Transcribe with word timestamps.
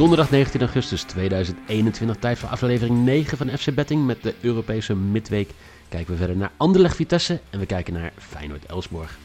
Donderdag 0.00 0.30
19 0.30 0.60
augustus 0.60 1.02
2021, 1.02 2.16
tijd 2.16 2.38
voor 2.38 2.48
aflevering 2.48 3.04
9 3.04 3.36
van 3.36 3.48
FC 3.48 3.74
Betting 3.74 4.06
met 4.06 4.22
de 4.22 4.34
Europese 4.40 4.94
midweek. 4.94 5.50
Kijken 5.88 6.12
we 6.12 6.18
verder 6.18 6.36
naar 6.36 6.52
Anderlecht 6.56 6.96
Vitesse 6.96 7.40
en 7.50 7.58
we 7.58 7.66
kijken 7.66 7.92
naar 7.92 8.12
Feyenoord 8.18 8.66
Elsborg. 8.66 9.18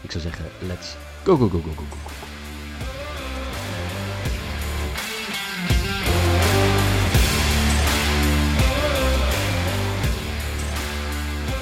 Ik 0.00 0.10
zou 0.10 0.22
zeggen, 0.22 0.44
let's 0.66 0.96
go, 1.24 1.36
go, 1.36 1.48
go, 1.48 1.58
go, 1.58 1.70
go, 1.76 1.82
go. 1.90 2.10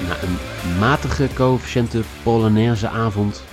Na 0.06 0.22
een 0.22 0.78
matige 0.78 1.28
coëfficiënte 1.34 2.02
Polonaise 2.22 2.88
avond 2.88 3.44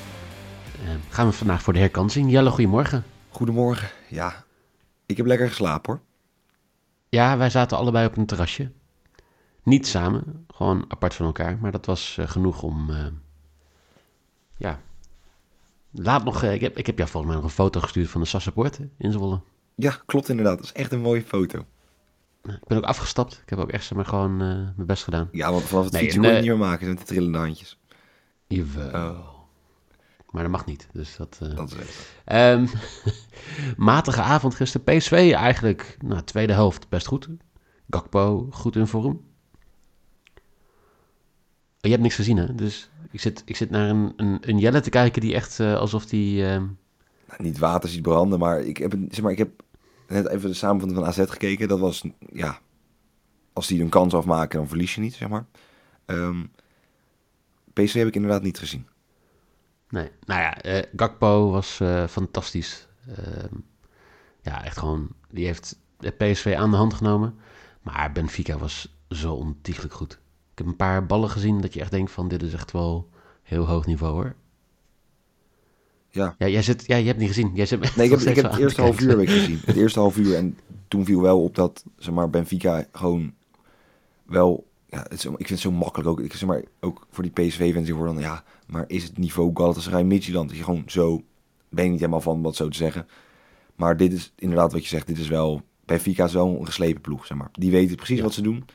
eh, 0.83 0.89
gaan 1.09 1.27
we 1.27 1.33
vandaag 1.33 1.61
voor 1.61 1.73
de 1.73 1.79
herkansing. 1.79 2.31
Jelle, 2.31 2.49
goedemorgen. 2.49 3.03
Goedemorgen. 3.29 3.89
Ja, 4.07 4.43
ik 5.11 5.17
heb 5.17 5.25
lekker 5.25 5.47
geslapen 5.47 5.93
hoor. 5.93 6.01
Ja, 7.09 7.37
wij 7.37 7.49
zaten 7.49 7.77
allebei 7.77 8.05
op 8.07 8.17
een 8.17 8.25
terrasje. 8.25 8.71
Niet 9.63 9.87
samen, 9.87 10.45
gewoon 10.53 10.85
apart 10.87 11.13
van 11.13 11.25
elkaar. 11.25 11.57
Maar 11.61 11.71
dat 11.71 11.85
was 11.85 12.17
eh, 12.17 12.27
genoeg 12.29 12.63
om. 12.63 12.89
eh, 12.89 13.05
ja. 14.57 14.79
Laat 15.91 16.23
nog. 16.23 16.43
eh, 16.43 16.53
ik, 16.53 16.61
heb, 16.61 16.77
ik 16.77 16.85
heb 16.85 16.97
jou 16.97 17.09
volgens 17.09 17.31
mij 17.33 17.41
nog 17.41 17.49
een 17.51 17.55
foto 17.55 17.79
gestuurd 17.79 18.09
van 18.09 18.21
de 18.21 18.27
Sassapoort 18.27 18.79
in 18.97 19.11
Zwolle. 19.11 19.41
Ja, 19.75 20.01
klopt 20.05 20.29
inderdaad. 20.29 20.55
Dat 20.57 20.65
is 20.65 20.71
echt 20.73 20.91
een 20.91 20.99
mooie 21.01 21.21
foto. 21.23 21.65
Nou, 22.43 22.57
Ik 22.57 22.67
ben 22.67 22.77
ook 22.77 22.83
afgestapt. 22.83 23.33
Ik 23.43 23.49
heb 23.49 23.59
ook 23.59 23.71
echt 23.71 23.85
zeg 23.85 23.95
maar 23.97 24.05
gewoon 24.05 24.37
mijn 24.37 24.73
best 24.77 25.03
gedaan. 25.03 25.29
Ja, 25.31 25.51
want 25.51 25.63
vanaf 25.63 25.83
het 25.83 25.93
Nee, 25.93 26.01
fietsen 26.01 26.21
en, 26.23 26.27
kon 26.27 26.35
je 26.37 26.41
niet 26.43 26.51
meer 26.57 26.67
maken 26.67 26.87
met 26.87 26.97
die 26.97 27.05
trillende 27.05 27.37
handjes. 27.37 27.79
Jawel. 28.47 29.11
Oh, 29.11 29.27
Maar 30.31 30.41
dat 30.43 30.51
mag 30.51 30.65
niet. 30.65 30.87
Dus 30.93 31.15
dat. 31.15 31.39
eh, 31.41 31.55
dat. 31.55 31.75
Ehm, 32.25 32.67
matige 33.77 34.21
avond 34.21 34.55
gisteren. 34.55 34.97
PSV 34.97 35.31
eigenlijk, 35.35 35.97
nou, 36.05 36.21
tweede 36.23 36.53
helft 36.53 36.89
best 36.89 37.07
goed. 37.07 37.29
Gakpo 37.89 38.47
goed 38.51 38.75
in 38.75 38.87
vorm. 38.87 39.21
Je 41.79 41.89
hebt 41.89 42.01
niks 42.01 42.15
gezien, 42.15 42.37
hè? 42.37 42.55
Dus 42.55 42.89
ik 43.11 43.19
zit, 43.19 43.41
ik 43.45 43.55
zit 43.55 43.69
naar 43.69 43.89
een, 43.89 44.13
een, 44.15 44.37
een 44.41 44.57
Jelle 44.59 44.79
te 44.79 44.89
kijken 44.89 45.21
die 45.21 45.33
echt 45.33 45.59
eh, 45.59 45.75
alsof 45.75 46.05
die... 46.05 46.45
ehm, 46.45 46.65
Nou, 47.27 47.43
niet 47.43 47.57
water 47.57 47.89
ziet 47.89 48.01
branden, 48.01 48.39
maar 48.39 48.59
ik 48.61 48.77
heb, 48.77 48.93
zeg 49.09 49.21
maar 49.21 49.31
ik 49.31 49.37
heb 49.37 49.63
net 50.07 50.27
even 50.27 50.49
de 50.49 50.55
samenvatting 50.55 50.99
van 50.99 51.07
AZ 51.09 51.29
gekeken. 51.31 51.67
Dat 51.67 51.79
was, 51.79 52.03
ja, 52.33 52.59
als 53.53 53.67
die 53.67 53.81
een 53.81 53.89
kans 53.89 54.13
afmaken, 54.13 54.59
dan 54.59 54.67
verlies 54.67 54.95
je 54.95 55.01
niet, 55.01 55.13
zeg 55.13 55.29
maar. 55.29 55.45
Ehm 56.05 56.43
PSV 57.73 57.93
heb 57.93 58.07
ik 58.07 58.15
inderdaad 58.15 58.41
niet 58.43 58.59
gezien. 58.59 58.87
Nee, 59.91 60.09
nou 60.25 60.41
ja, 60.41 60.61
eh, 60.61 60.83
Gakpo 60.95 61.49
was 61.49 61.79
eh, 61.79 62.07
fantastisch. 62.07 62.87
Ehm, 63.07 63.55
ja, 64.41 64.63
echt 64.63 64.77
gewoon... 64.77 65.09
Die 65.29 65.45
heeft 65.45 65.79
de 65.97 66.11
PSV 66.11 66.55
aan 66.57 66.71
de 66.71 66.77
hand 66.77 66.93
genomen. 66.93 67.35
Maar 67.81 68.11
Benfica 68.11 68.57
was 68.57 68.95
zo 69.09 69.33
ontiegelijk 69.33 69.93
goed. 69.93 70.13
Ik 70.51 70.57
heb 70.57 70.67
een 70.67 70.75
paar 70.75 71.05
ballen 71.05 71.29
gezien 71.29 71.61
dat 71.61 71.73
je 71.73 71.79
echt 71.79 71.91
denkt 71.91 72.11
van... 72.11 72.27
Dit 72.27 72.43
is 72.43 72.53
echt 72.53 72.71
wel 72.71 73.09
heel 73.43 73.65
hoog 73.65 73.85
niveau, 73.85 74.13
hoor. 74.13 74.35
Ja. 76.09 76.35
Ja, 76.37 76.47
jij 76.47 76.61
zit, 76.61 76.87
ja, 76.87 76.95
je 76.95 77.07
hebt 77.07 77.19
niet 77.19 77.27
gezien. 77.27 77.51
Jij 77.53 77.65
zit 77.65 77.95
Nee, 77.95 78.05
ik 78.09 78.11
heb, 78.11 78.19
ik 78.19 78.35
heb 78.35 78.51
het 78.51 78.59
eerste 78.59 78.81
half 78.81 79.01
uur 79.01 79.09
heb 79.09 79.19
ik 79.19 79.29
gezien. 79.29 79.61
Het 79.65 79.75
eerste 79.75 79.99
half 79.99 80.17
uur. 80.17 80.35
En 80.35 80.57
toen 80.87 81.05
viel 81.05 81.21
wel 81.21 81.43
op 81.43 81.55
dat, 81.55 81.83
zeg 81.97 82.13
maar, 82.13 82.29
Benfica 82.29 82.85
gewoon 82.91 83.33
wel... 84.23 84.69
Ja, 84.91 85.01
het 85.01 85.11
is, 85.13 85.25
ik 85.25 85.31
vind 85.37 85.49
het 85.49 85.59
zo 85.59 85.71
makkelijk 85.71 86.09
ook. 86.09 86.19
Ik, 86.19 86.33
zeg 86.33 86.47
maar, 86.47 86.63
ook 86.79 87.07
voor 87.11 87.23
die 87.23 87.31
PSV-fans 87.31 87.85
die 87.85 87.95
worden 87.95 88.13
dan... 88.13 88.23
Ja, 88.23 88.43
maar 88.67 88.83
is 88.87 89.03
het 89.03 89.17
niveau 89.17 89.51
Galatasaray 89.53 90.03
Midtjylland? 90.03 90.49
Dat 90.49 90.57
je 90.57 90.63
gewoon 90.63 90.83
zo... 90.87 91.23
Ben 91.69 91.83
je 91.83 91.89
niet 91.89 91.99
helemaal 91.99 92.21
van 92.21 92.35
om 92.35 92.43
dat 92.43 92.55
zo 92.55 92.67
te 92.67 92.77
zeggen. 92.77 93.07
Maar 93.75 93.97
dit 93.97 94.13
is 94.13 94.33
inderdaad 94.35 94.71
wat 94.71 94.81
je 94.81 94.87
zegt. 94.87 95.07
Dit 95.07 95.17
is 95.17 95.27
wel... 95.27 95.61
Benfica 95.85 96.23
is 96.25 96.33
wel 96.33 96.59
een 96.59 96.65
geslepen 96.65 97.01
ploeg, 97.01 97.25
zeg 97.25 97.37
maar. 97.37 97.49
Die 97.51 97.71
weten 97.71 97.95
precies 97.95 98.17
Ja. 98.17 98.23
wat 98.23 98.33
ze 98.33 98.41
doen. 98.41 98.65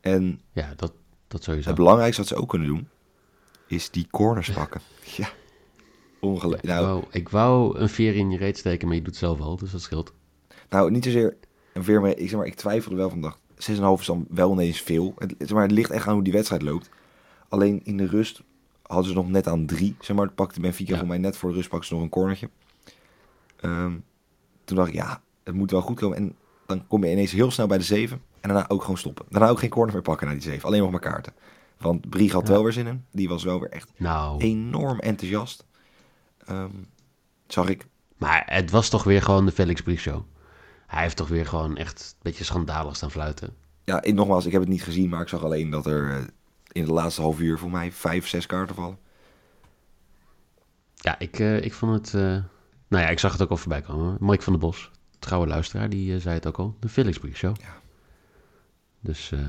En 0.00 0.40
Ja, 0.52 0.72
dat, 0.76 0.92
dat 1.28 1.42
sowieso. 1.42 1.68
het 1.68 1.76
belangrijkste 1.76 2.20
wat 2.20 2.30
ze 2.30 2.36
ook 2.36 2.48
kunnen 2.48 2.68
doen... 2.68 2.88
Is 3.66 3.90
die 3.90 4.06
corners 4.10 4.50
pakken. 4.60 4.80
Ja. 5.16 5.28
Ongelooflijk. 6.20 6.62
ik, 6.62 6.68
Nou, 6.68 7.04
ik 7.10 7.28
wou 7.28 7.78
een 7.78 7.88
veer 7.88 8.14
in 8.14 8.30
je 8.30 8.38
reet 8.38 8.58
steken, 8.58 8.86
maar 8.86 8.96
je 8.96 9.02
doet 9.02 9.10
het 9.10 9.20
zelf 9.20 9.40
al, 9.40 9.56
dus 9.56 9.70
dat 9.70 9.80
scheelt. 9.80 10.12
Nou, 10.68 10.90
niet 10.90 11.04
zozeer 11.04 11.36
een 11.72 11.84
veer, 11.84 12.00
maar 12.00 12.10
ik, 12.10 12.28
zeg 12.28 12.38
maar, 12.38 12.46
ik 12.46 12.54
twijfelde 12.54 12.96
wel 12.96 13.10
van 13.10 13.20
dag. 13.20 13.38
6,5 13.70 14.00
is 14.00 14.06
dan 14.06 14.26
wel 14.28 14.52
ineens 14.52 14.80
veel. 14.80 15.14
Het, 15.18 15.50
maar, 15.50 15.62
het 15.62 15.70
ligt 15.70 15.90
echt 15.90 16.06
aan 16.06 16.14
hoe 16.14 16.22
die 16.22 16.32
wedstrijd 16.32 16.62
loopt. 16.62 16.90
Alleen 17.48 17.80
in 17.84 17.96
de 17.96 18.06
rust 18.06 18.42
hadden 18.82 19.08
ze 19.08 19.14
nog 19.14 19.28
net 19.28 19.46
aan 19.48 19.66
drie. 19.66 19.96
Zeg 20.00 20.16
maar, 20.16 20.30
pakte 20.30 20.60
Benfica 20.60 20.92
Ja. 20.92 20.98
voor 20.98 21.06
mij 21.08 21.18
net 21.18 21.36
voor 21.36 21.48
de 21.50 21.54
rust 21.56 21.68
pakte 21.68 21.86
ze 21.86 21.94
nog 21.94 22.02
een 22.02 22.08
cornertje. 22.08 22.50
Ehm, 23.60 23.92
toen 24.64 24.76
dacht 24.76 24.88
ik, 24.88 24.94
ja, 24.94 25.20
het 25.44 25.54
moet 25.54 25.70
wel 25.70 25.80
goed 25.80 25.98
komen. 26.00 26.16
En 26.16 26.34
dan 26.66 26.86
kom 26.86 27.04
je 27.04 27.10
ineens 27.10 27.32
heel 27.32 27.50
snel 27.50 27.66
bij 27.66 27.78
de 27.78 27.84
7. 27.84 28.22
En 28.40 28.48
daarna 28.48 28.68
ook 28.68 28.80
gewoon 28.82 28.98
stoppen. 28.98 29.24
Daarna 29.28 29.48
ook 29.48 29.58
geen 29.58 29.70
corner 29.70 29.92
meer 29.94 30.02
pakken 30.02 30.26
naar 30.26 30.34
die 30.36 30.44
7. 30.44 30.64
Alleen 30.68 30.80
nog 30.80 30.90
maar 30.90 31.00
kaarten. 31.00 31.32
Want 31.78 32.10
Brie 32.10 32.32
had 32.32 32.46
Ja. 32.46 32.52
wel 32.52 32.62
weer 32.62 32.72
zin 32.72 32.86
in. 32.86 33.04
Die 33.12 33.28
was 33.28 33.44
wel 33.44 33.60
weer 33.60 33.70
echt 33.70 33.92
Nou, 33.96 34.40
enorm 34.40 34.98
enthousiast. 34.98 35.66
Ehm, 36.46 36.70
zag 37.46 37.68
ik. 37.68 37.86
maar 38.16 38.42
het 38.46 38.70
was 38.70 38.88
toch 38.88 39.04
weer 39.04 39.22
gewoon 39.22 39.46
de 39.46 39.52
Felix 39.52 39.82
Brief 39.82 40.00
Show. 40.00 40.22
Hij 40.92 41.02
heeft 41.02 41.16
toch 41.16 41.28
weer 41.28 41.46
gewoon 41.46 41.76
echt 41.76 42.00
een 42.14 42.18
beetje 42.22 42.44
schandalig 42.44 42.96
staan 42.96 43.10
fluiten. 43.10 43.56
Ja, 43.84 44.02
ik, 44.02 44.14
nogmaals, 44.14 44.46
ik 44.46 44.52
heb 44.52 44.60
het 44.60 44.70
niet 44.70 44.82
gezien, 44.82 45.08
maar 45.08 45.20
ik 45.20 45.28
zag 45.28 45.44
alleen 45.44 45.70
dat 45.70 45.86
er 45.86 46.10
eh, 46.10 46.22
in 46.72 46.84
de 46.84 46.92
laatste 46.92 47.20
half 47.20 47.40
uur 47.40 47.58
voor 47.58 47.70
mij 47.70 47.92
vijf, 47.92 48.28
zes 48.28 48.46
kaarten 48.46 48.74
vallen. 48.74 48.98
Ja, 50.94 51.18
ik, 51.18 51.38
eh, 51.38 51.64
ik 51.64 51.72
vond 51.72 51.92
het... 51.94 52.14
eh, 52.14 52.44
nou 52.88 53.04
ja, 53.04 53.08
ik 53.08 53.18
zag 53.18 53.32
het 53.32 53.42
ook 53.42 53.50
al 53.50 53.56
voorbij 53.56 53.80
komen. 53.80 54.16
Mike 54.20 54.42
van 54.42 54.52
der 54.52 54.62
Bos, 54.62 54.90
trouwe 55.18 55.46
luisteraar, 55.46 55.88
die 55.88 56.20
zei 56.20 56.34
het 56.34 56.46
ook 56.46 56.58
al. 56.58 56.76
De 56.80 56.88
Felix 56.88 57.18
Brief 57.18 57.36
Show. 57.36 57.56
Ja. 57.60 57.80
Dus 59.00 59.32
eh, 59.32 59.48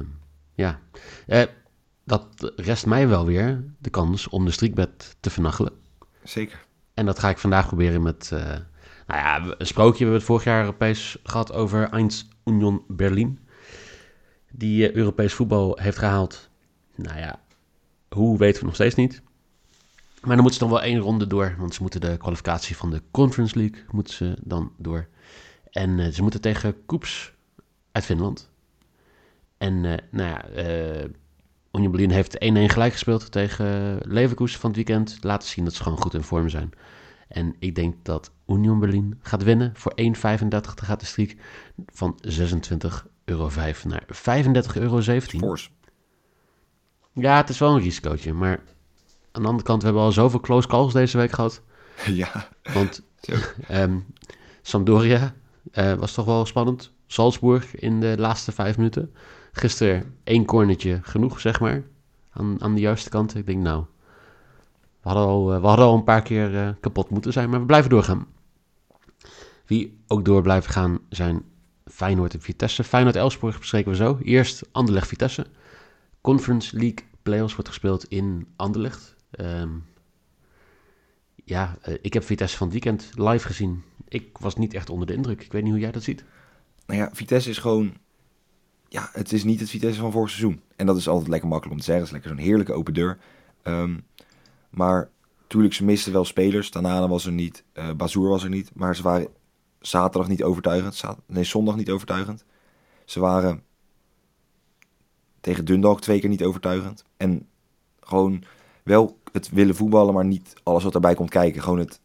ja, 0.53 0.79
dat 2.03 2.53
rest 2.55 2.85
mij 2.85 3.07
wel 3.07 3.25
weer 3.25 3.63
de 3.79 3.89
kans 3.89 4.27
om 4.27 4.45
de 4.45 4.51
streakbed 4.51 5.15
te 5.19 5.29
vernachelen. 5.29 5.73
Zeker. 6.23 6.65
En 6.93 7.05
dat 7.05 7.19
ga 7.19 7.29
ik 7.29 7.37
vandaag 7.37 7.67
proberen 7.67 8.01
met, 8.01 8.31
nou 9.07 9.19
ja, 9.19 9.55
een 9.57 9.65
sprookje. 9.65 9.97
We 9.97 10.03
hebben 10.03 10.17
het 10.19 10.27
vorig 10.27 10.43
jaar 10.43 10.59
Europees 10.59 11.17
gehad 11.23 11.53
over 11.53 11.89
1 11.89 12.09
Union 12.45 12.83
Berlin. 12.87 13.39
Die 14.51 14.89
eh, 14.89 14.95
Europees 14.95 15.33
voetbal 15.33 15.77
heeft 15.81 15.97
gehaald. 15.97 16.49
Nou 16.95 17.17
ja, 17.17 17.39
hoe 18.09 18.37
weten 18.37 18.59
we 18.59 18.65
nog 18.65 18.75
steeds 18.75 18.95
niet. 18.95 19.21
Maar 20.23 20.35
dan 20.35 20.41
moeten 20.41 20.59
ze 20.59 20.63
nog 20.63 20.73
wel 20.73 20.81
één 20.81 20.99
ronde 20.99 21.27
door. 21.27 21.55
Want 21.57 21.73
ze 21.73 21.81
moeten 21.81 22.01
de 22.01 22.17
kwalificatie 22.17 22.77
van 22.77 22.89
de 22.89 23.01
Conference 23.11 23.57
League 23.57 23.83
moeten 23.91 24.35
dan 24.41 24.71
door. 24.77 25.07
En 25.71 25.99
eh, 25.99 26.11
ze 26.11 26.21
moeten 26.21 26.41
tegen 26.41 26.85
Koeps 26.85 27.33
uit 27.91 28.05
Finland. 28.05 28.49
En 29.57 29.85
eh, 29.85 29.97
nou 30.11 30.29
ja, 30.29 30.45
eh, 30.45 31.09
Union 31.71 31.91
Berlin 31.91 32.09
heeft 32.09 32.33
1-1 32.33 32.37
gelijk 32.37 32.91
gespeeld 32.91 33.31
tegen 33.31 33.97
Leverkusen 34.01 34.59
van 34.59 34.69
het 34.69 34.77
weekend. 34.77 35.17
Laten 35.21 35.47
zien 35.49 35.65
dat 35.65 35.73
ze 35.73 35.83
gewoon 35.83 36.01
goed 36.01 36.13
in 36.13 36.23
vorm 36.23 36.49
zijn. 36.49 36.71
En 37.33 37.56
ik 37.59 37.75
denk 37.75 37.95
dat 38.06 38.31
Union 38.47 38.80
Berlin 38.80 39.19
gaat 39.21 39.44
winnen. 39.44 39.71
Voor 39.75 39.94
1,35 40.01 40.09
gaat 40.75 41.00
de 41.00 41.06
streak 41.06 41.35
van 41.88 42.19
26,05 42.27 42.31
euro 43.25 43.50
naar 43.83 44.03
35,17 44.07 44.81
euro. 44.81 45.01
Ja, 47.13 47.38
het 47.38 47.50
is 47.50 47.57
wel 47.57 47.75
een 47.75 47.81
risicootje. 47.81 48.33
Maar 48.33 48.59
aan 49.31 49.41
de 49.41 49.47
andere 49.47 49.63
kant, 49.63 49.80
we 49.80 49.88
hebben 49.88 50.06
al 50.06 50.12
zoveel 50.12 50.39
close 50.39 50.68
calls 50.68 50.94
deze 50.94 51.18
week 51.18 51.31
gehad. 51.31 51.62
ja, 52.06 52.50
Want 52.74 53.01
ehm, 53.68 54.00
Sampdoria 54.62 55.33
eh, 55.71 55.94
was 55.94 56.13
toch 56.13 56.25
wel 56.25 56.45
spannend. 56.45 56.91
Salzburg 57.07 57.75
in 57.75 58.00
de 58.00 58.15
laatste 58.18 58.51
vijf 58.51 58.77
minuten. 58.77 59.13
Gisteren 59.51 60.15
één 60.24 60.45
cornertje 60.45 61.00
genoeg, 61.01 61.39
zeg 61.39 61.59
maar. 61.59 61.83
Aan, 62.30 62.62
aan 62.62 62.75
de 62.75 62.81
juiste 62.81 63.09
kant. 63.09 63.35
Ik 63.35 63.45
denk, 63.45 63.62
nou, 63.62 63.85
we 65.03 65.09
hadden 65.09 65.27
al, 65.27 65.53
eh, 65.53 65.61
we 65.61 65.67
hadden 65.67 65.85
al 65.85 65.95
een 65.95 66.03
paar 66.03 66.21
keer 66.21 66.57
eh, 66.57 66.69
kapot 66.79 67.09
moeten 67.09 67.33
zijn, 67.33 67.50
maar 67.50 67.59
we 67.59 67.65
blijven 67.65 67.89
doorgaan. 67.89 68.27
Wie 69.65 69.97
ook 70.07 70.25
door 70.25 70.41
blijven 70.41 70.71
gaan 70.71 71.00
zijn 71.09 71.44
Feyenoord 71.85 72.33
en 72.33 72.41
Vitesse. 72.41 72.83
Feyenoord-Elsborg 72.83 73.59
bespreken 73.59 73.91
we 73.91 73.97
zo. 73.97 74.19
Eerst 74.23 74.63
Anderlecht-Vitesse. 74.71 75.45
Conference 76.21 76.77
League 76.77 77.05
play-offs 77.21 77.53
wordt 77.53 77.69
gespeeld 77.69 78.05
in 78.05 78.47
Anderlecht. 78.55 79.15
Ehm, 79.31 79.69
ja, 81.44 81.77
eh, 81.81 81.94
ik 82.01 82.13
heb 82.13 82.23
Vitesse 82.23 82.57
van 82.57 82.67
het 82.67 82.83
weekend 82.83 83.11
live 83.15 83.47
gezien. 83.47 83.83
Ik 84.07 84.38
was 84.38 84.56
niet 84.56 84.73
echt 84.73 84.89
onder 84.89 85.07
de 85.07 85.13
indruk. 85.13 85.44
Ik 85.44 85.51
weet 85.51 85.63
niet 85.63 85.71
hoe 85.71 85.81
jij 85.81 85.91
dat 85.91 86.03
ziet. 86.03 86.23
Nou 86.85 86.99
ja, 86.99 87.09
Vitesse 87.13 87.49
is 87.49 87.57
gewoon... 87.57 87.94
Ja, 88.88 89.09
het 89.11 89.33
is 89.33 89.44
niet 89.44 89.59
het 89.59 89.69
Vitesse 89.69 89.99
van 89.99 90.11
vorig 90.11 90.29
seizoen. 90.29 90.61
En 90.75 90.85
dat 90.85 90.97
is 90.97 91.07
altijd 91.07 91.29
lekker 91.29 91.49
makkelijk 91.49 91.75
om 91.75 91.79
te 91.85 91.91
zeggen. 91.91 92.06
Het 92.06 92.13
is 92.13 92.19
lekker 92.21 92.38
zo'n 92.38 92.47
heerlijke 92.47 92.73
open 92.73 92.94
deur. 92.94 93.17
Ehm, 93.61 93.95
maar 94.73 95.09
natuurlijk, 95.41 95.73
ze 95.73 95.83
misten 95.83 96.13
wel 96.13 96.25
spelers. 96.25 96.69
Tanana 96.69 97.07
was 97.07 97.25
er 97.25 97.31
niet. 97.31 97.63
eh 97.73 97.91
Bazoer 97.91 98.29
was 98.29 98.43
er 98.43 98.49
niet. 98.49 98.71
Maar 98.75 98.95
ze 98.95 99.03
waren 99.03 99.27
zaterdag 99.79 100.29
niet 100.29 100.43
overtuigend. 100.43 101.03
Nee, 101.27 101.43
zondag 101.43 101.75
niet 101.75 101.89
overtuigend. 101.89 102.45
Ze 103.05 103.19
waren 103.19 103.63
tegen 105.41 105.65
Dundalk 105.65 106.01
twee 106.01 106.19
keer 106.19 106.29
niet 106.29 106.43
overtuigend. 106.43 107.05
En 107.17 107.47
gewoon 107.99 108.43
wel 108.83 109.17
het 109.31 109.49
willen 109.49 109.75
voetballen, 109.75 110.13
maar 110.13 110.25
niet 110.25 110.53
alles 110.63 110.83
wat 110.83 110.93
erbij 110.93 111.15
komt 111.15 111.29
kijken. 111.29 111.61
Gewoon 111.61 111.79
het 111.79 112.01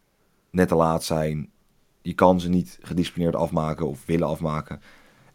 net 0.51 0.69
te 0.69 0.75
laat 0.75 1.05
zijn. 1.05 1.51
Je 2.03 2.15
kan 2.15 2.41
ze 2.41 2.49
niet 2.49 2.79
gedisciplineerd 2.83 3.37
afmaken 3.37 3.87
of 3.87 4.07
willen 4.07 4.29
afmaken. 4.29 4.81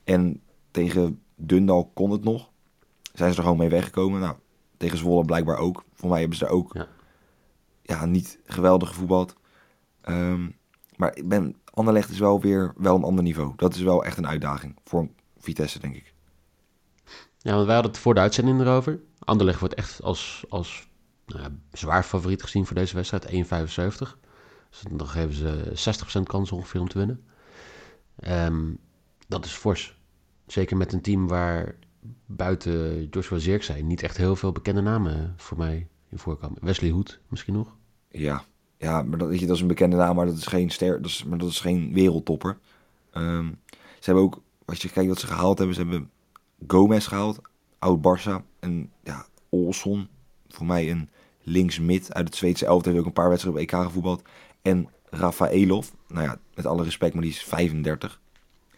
En 0.03 0.41
tegen 0.71 1.21
Dundalk 1.35 1.89
kon 1.94 2.12
het 2.12 2.24
nog. 2.24 2.50
Zijn 3.13 3.31
ze 3.31 3.38
er 3.38 3.44
gewoon 3.44 3.57
mee 3.57 3.69
weggekomen. 3.69 4.19
Nou, 4.19 4.35
tegen 4.77 4.97
Zwolle 4.97 5.25
blijkbaar 5.25 5.57
ook. 5.57 5.83
Voor 5.94 6.09
mij 6.09 6.19
hebben 6.19 6.38
ze 6.38 6.44
daar 6.44 6.53
ook 6.53 6.74
Ja. 6.74 6.88
Ja. 7.83 8.06
niet 8.06 8.39
geweldig 8.45 8.89
gevoetbald. 8.89 9.35
Ehm, 10.01 10.50
maar 10.95 11.15
ik 11.15 11.30
ben, 11.30 11.56
Anderlecht 11.74 12.09
is 12.09 12.19
wel 12.19 12.41
weer 12.41 12.74
wel 12.77 12.95
een 12.95 13.03
ander 13.03 13.24
niveau. 13.24 13.53
Dat 13.56 13.75
is 13.75 13.81
wel 13.81 14.06
echt 14.06 14.18
een 14.18 14.27
uitdaging 14.27 14.75
voor 14.83 15.09
Vitesse, 15.38 15.80
denk 15.80 15.95
ik. 15.95 16.13
Ja, 17.38 17.53
want 17.53 17.65
wij 17.65 17.74
hadden 17.74 17.91
het 17.91 18.01
voor 18.01 18.13
de 18.13 18.19
uitzending 18.19 18.59
erover. 18.62 19.00
Anderlecht 19.19 19.59
wordt 19.59 19.74
echt 19.74 20.01
als, 20.01 20.45
als 20.50 20.88
nou 21.25 21.50
zwaar 21.71 22.03
favoriet 22.03 22.44
gezien 22.44 22.65
voor 22.65 22.75
deze 22.75 22.95
wedstrijd. 22.95 23.25
1,75. 23.25 24.18
Dus 24.69 24.83
dan 24.91 25.07
geven 25.07 25.33
ze 25.33 25.71
60% 26.19 26.24
kans 26.24 26.51
ongeveer 26.51 26.81
om 26.81 26.88
te 26.88 26.97
winnen. 26.97 27.24
Ehm, 28.15 28.74
dat 29.27 29.45
is 29.45 29.51
fors. 29.51 29.97
Zeker 30.47 30.77
met 30.77 30.94
een 30.94 31.01
team 31.01 31.27
waar 31.27 31.75
buiten 32.25 33.07
Joshua 33.09 33.38
Zirkzee 33.38 33.83
niet 33.83 34.03
echt 34.03 34.18
heel 34.18 34.35
veel 34.35 34.51
bekende 34.51 34.81
namen 34.81 35.33
voor 35.38 35.57
mij 35.57 35.88
in. 36.42 36.57
Wesley 36.62 36.89
Hoed 36.89 37.19
misschien 37.27 37.54
nog. 37.54 37.75
Ja, 38.10 38.44
ja 38.77 39.01
maar 39.01 39.18
dat, 39.18 39.27
weet 39.27 39.39
je, 39.39 39.45
dat 39.45 39.56
is 39.56 39.62
een 39.62 39.68
bekende 39.68 39.95
naam, 39.95 40.15
maar 40.15 40.25
dat 40.25 40.38
is 40.38 40.45
geen, 40.45 40.69
ster, 40.69 41.01
dat 41.01 41.12
is, 41.12 41.24
maar 41.24 41.38
dat 41.38 41.50
is 41.50 41.60
geen 41.60 41.94
wereldtopper. 41.94 42.57
Ehm, 43.12 43.48
ze 44.00 44.06
hebben 44.06 44.24
ook, 44.24 44.42
als 44.65 44.81
je 44.81 44.89
kijkt 44.89 45.10
wat 45.10 45.19
ze 45.19 45.27
gehaald 45.27 45.57
hebben, 45.57 45.75
ze 45.75 45.81
hebben 45.81 46.12
Gomez 46.68 47.07
gehaald, 47.07 47.42
oud 47.80 48.00
Barça 48.00 48.45
en 48.60 48.92
ja, 49.04 49.25
Olson, 49.50 50.07
voor 50.48 50.65
mij 50.65 50.92
een 50.92 51.10
links-mid 51.44 52.13
uit 52.13 52.27
het 52.27 52.36
Zweedse 52.36 52.66
elftal, 52.66 52.92
heeft 52.92 53.04
ook 53.04 53.09
een 53.09 53.21
paar 53.21 53.30
wedstrijden 53.30 53.62
op 53.62 53.68
EK 53.68 53.83
gevoetbald. 53.86 54.21
En 54.62 54.89
Rafaelov, 55.09 55.88
nou 56.07 56.25
ja, 56.25 56.39
met 56.56 56.66
alle 56.66 56.83
respect, 56.83 57.13
maar 57.13 57.24
die 57.24 57.31
is 57.31 57.44
35. 57.44 58.21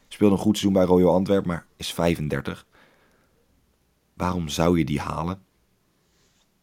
Speelde 0.07 0.35
een 0.35 0.41
goed 0.41 0.57
seizoen 0.57 0.73
bij 0.73 0.85
Royal 0.85 1.13
Antwerp, 1.13 1.45
maar 1.45 1.65
is 1.77 1.93
35. 1.93 2.65
Waarom 4.13 4.47
zou 4.47 4.77
je 4.77 4.85
die 4.85 4.99
halen? 4.99 5.44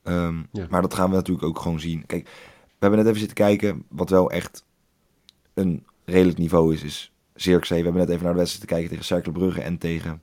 Ehm, 0.02 0.42
Ja. 0.52 0.66
Maar 0.70 0.82
dat 0.82 0.94
gaan 0.94 1.10
we 1.10 1.16
natuurlijk 1.16 1.46
ook 1.46 1.58
gewoon 1.58 1.80
zien. 1.80 2.06
Kijk, 2.06 2.24
we 2.64 2.76
hebben 2.78 2.98
net 2.98 3.08
even 3.08 3.18
zitten 3.18 3.36
kijken. 3.36 3.84
Wat 3.88 4.10
wel 4.10 4.30
echt 4.30 4.64
een 5.54 5.86
redelijk 6.04 6.38
niveau 6.38 6.74
is, 6.74 6.82
is 6.82 7.12
Zirkzee. 7.34 7.78
We 7.78 7.84
hebben 7.84 8.00
net 8.02 8.10
even 8.10 8.24
naar 8.24 8.32
de 8.32 8.38
wedstrijd 8.38 8.68
te 8.68 8.74
kijken 8.74 8.90
tegen 8.90 9.04
Cercle 9.04 9.32
Brugge 9.32 9.60
en 9.60 9.78
tegen... 9.78 10.22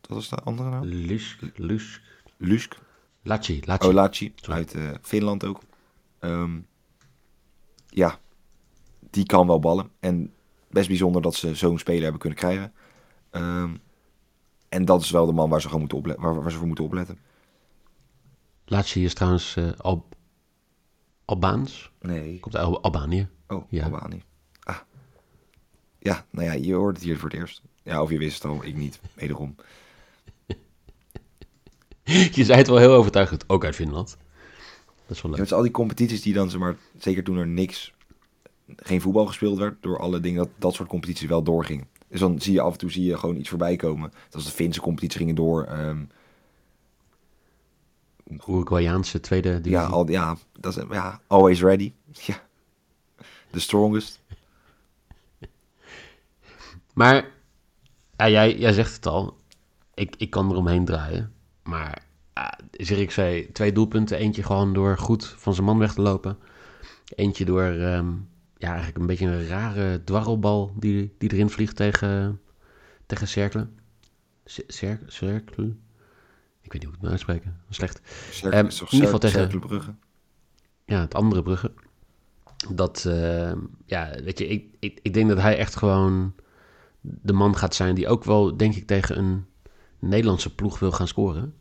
Wat 0.00 0.10
was 0.10 0.28
de 0.28 0.36
andere 0.36 0.70
nou? 0.70 0.86
Lusk, 0.86 1.40
Lusk, 1.54 2.02
Lusk. 2.36 2.76
Laci, 3.22 3.60
Laci. 3.64 4.26
Oh. 4.26 4.32
Sorry. 4.34 4.56
Uit 4.56 4.74
eh, 4.74 4.90
Finland 5.02 5.44
ook. 5.44 5.60
Ehm, 6.18 6.58
ja, 7.88 8.18
die 9.10 9.26
kan 9.26 9.46
wel 9.46 9.58
ballen. 9.58 9.90
En 10.00 10.32
best 10.70 10.88
bijzonder 10.88 11.22
dat 11.22 11.34
ze 11.34 11.54
zo'n 11.54 11.78
speler 11.78 12.02
hebben 12.02 12.20
kunnen 12.20 12.38
krijgen. 12.38 12.72
Ehm, 13.30 13.76
en 14.68 14.84
dat 14.84 15.02
is 15.02 15.10
wel 15.10 15.26
de 15.26 15.32
man 15.32 15.50
waar 15.50 15.60
ze, 15.60 15.66
gewoon 15.66 15.80
moeten 15.80 15.98
opletten, 15.98 16.24
waar, 16.24 16.42
waar 16.42 16.50
ze 16.50 16.58
voor 16.58 16.66
moeten 16.66 16.84
opletten. 16.84 17.18
Laci 18.70 19.04
is 19.04 19.14
trouwens 19.14 19.56
eh, 19.56 19.70
Al 19.76 20.08
Albaans. 21.24 21.90
Nee. 22.00 22.40
Komt 22.40 22.56
uit 22.56 22.64
Al- 22.66 22.82
Albanië. 22.82 23.28
Oh, 23.48 23.64
Ja. 23.70 23.84
Albanië. 23.84 24.22
Ah. 24.62 24.76
Ja, 25.98 26.24
nou 26.30 26.46
ja, 26.46 26.52
je 26.52 26.74
hoort 26.74 26.96
het 26.96 27.04
hier 27.04 27.18
voor 27.18 27.28
het 27.30 27.38
eerst. 27.38 27.62
Ja, 27.82 28.02
of 28.02 28.10
je 28.10 28.18
wist 28.18 28.42
het 28.42 28.52
al, 28.52 28.64
ik 28.64 28.76
niet. 28.76 29.00
Wederom. 29.14 29.54
Je 32.32 32.44
zei 32.44 32.58
het 32.58 32.66
wel 32.68 32.76
heel 32.78 32.92
overtuigend, 32.94 33.44
ook 33.48 33.64
uit 33.64 33.74
Finland. 33.74 34.16
Dat 35.06 35.16
is 35.16 35.22
wel 35.22 35.30
Ja, 35.32 35.36
leuk. 35.38 35.46
met 35.48 35.52
al 35.52 35.62
die 35.62 35.70
competities 35.70 36.22
die 36.22 36.32
dan, 36.34 36.50
zeg 36.50 36.60
maar, 36.60 36.76
zeker 36.98 37.24
toen 37.24 37.36
er 37.36 37.46
niks, 37.46 37.92
geen 38.76 39.00
voetbal 39.00 39.26
gespeeld 39.26 39.58
werd, 39.58 39.82
door 39.82 39.98
alle 39.98 40.20
dingen, 40.20 40.38
dat 40.38 40.48
dat 40.58 40.74
soort 40.74 40.88
competities 40.88 41.28
wel 41.28 41.42
doorgingen. 41.42 41.86
Dus 42.08 42.20
dan 42.20 42.40
zie 42.40 42.52
je 42.52 42.60
af 42.60 42.72
en 42.72 42.78
toe 42.78 42.90
zie 42.90 43.04
je 43.04 43.18
gewoon 43.18 43.36
iets 43.36 43.48
voorbij 43.48 43.76
komen. 43.76 44.10
Dat 44.10 44.34
was 44.34 44.44
de 44.44 44.50
Finse 44.50 44.80
competitie 44.80 45.18
gingen 45.18 45.34
door. 45.34 45.64
ehm, 45.64 46.04
Uruguayaanse 48.30 49.20
tweede 49.20 49.60
divisie. 49.60 49.70
ja, 49.70 49.86
al, 49.86 50.08
ja, 50.08 50.36
dat 50.60 50.76
is, 50.76 50.84
ja, 50.90 51.20
always 51.26 51.62
ready. 51.62 51.92
Ja. 52.26 52.42
The 53.50 53.60
strongest. 53.60 54.20
Maar 56.94 57.28
ja, 58.16 58.28
jij, 58.28 58.58
jij 58.58 58.72
zegt 58.72 58.94
het 58.94 59.06
al. 59.06 59.36
Ik, 59.94 60.14
ik 60.16 60.30
kan 60.30 60.50
eromheen 60.50 60.84
draaien. 60.84 61.32
Maar 61.62 62.02
ja, 62.34 62.58
ik 62.96 63.10
zei 63.10 63.52
twee 63.52 63.72
doelpunten. 63.72 64.18
Eentje 64.18 64.42
gewoon 64.42 64.72
door 64.72 64.98
goed 64.98 65.26
van 65.26 65.54
zijn 65.54 65.66
man 65.66 65.78
weg 65.78 65.94
te 65.94 66.00
lopen. 66.00 66.38
Eentje 67.14 67.44
door 67.44 67.62
ehm, 67.62 68.12
ja, 68.56 68.68
eigenlijk 68.68 68.98
een 68.98 69.06
beetje 69.06 69.26
een 69.26 69.46
rare 69.46 70.04
dwarrelbal 70.04 70.72
die, 70.76 71.14
die 71.18 71.32
erin 71.32 71.50
vliegt 71.50 71.76
tegen, 71.76 72.40
tegen 73.06 73.28
Cercle. 73.28 73.68
Cercle? 75.06 75.74
Ik 76.62 76.72
weet 76.72 76.82
niet 76.82 76.84
hoe 76.84 76.90
ik 76.92 76.92
het 76.92 77.00
moet 77.00 77.10
uitspreken. 77.10 77.60
Slecht. 77.70 78.00
Cercle, 78.30 78.58
Ehm, 78.60 78.68
toch 78.68 78.78
in 78.80 78.86
ieder 78.94 79.04
geval 79.04 79.18
tegen- 79.30 79.60
Brugge? 79.60 79.94
Ja, 80.84 81.00
het 81.00 81.14
andere 81.14 81.42
Brugge. 81.42 81.72
Dat, 82.70 83.04
eh, 83.04 83.52
ja, 83.86 84.10
weet 84.24 84.38
je, 84.38 84.46
ik, 84.46 84.64
ik, 84.78 84.98
ik 85.02 85.14
denk 85.14 85.28
dat 85.28 85.38
hij 85.38 85.56
echt 85.58 85.76
gewoon 85.76 86.34
de 87.00 87.32
man 87.32 87.56
gaat 87.56 87.74
zijn 87.74 87.94
die 87.94 88.08
ook 88.08 88.24
wel, 88.24 88.56
denk 88.56 88.74
ik, 88.74 88.86
tegen 88.86 89.18
een 89.18 89.46
Nederlandse 89.98 90.54
ploeg 90.54 90.78
wil 90.78 90.92
gaan 90.92 91.08
scoren. 91.08 91.54